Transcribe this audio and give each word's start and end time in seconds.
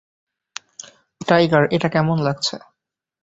Tiger, 1.21 1.63
এটা 1.71 1.87
কেমন 1.89 2.17
লাগছে? 2.23 2.55